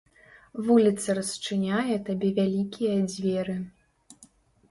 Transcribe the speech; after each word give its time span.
Вуліца 0.67 1.09
расчыняе 1.17 1.95
табе 2.07 2.31
вялікія 2.39 2.95
дзверы. 3.11 3.57